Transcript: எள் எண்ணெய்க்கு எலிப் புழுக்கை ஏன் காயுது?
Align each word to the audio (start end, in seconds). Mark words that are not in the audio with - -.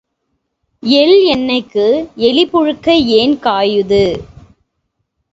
எள் 0.83 1.17
எண்ணெய்க்கு 1.33 1.85
எலிப் 2.21 2.51
புழுக்கை 2.51 2.95
ஏன் 3.17 3.35
காயுது? 3.43 4.03